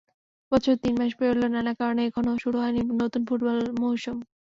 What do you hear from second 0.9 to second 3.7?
মাস পেরোলেও নানা কারণে এখনো শুরু হয়নি নতুন ফুটবল